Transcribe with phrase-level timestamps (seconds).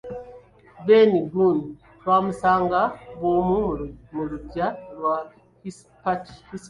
[0.87, 1.59] Ben Gunn
[1.99, 2.79] twamusanga
[3.17, 3.57] bw'omu
[4.07, 5.15] ku luggya lwa
[5.61, 6.59] Hispaniola.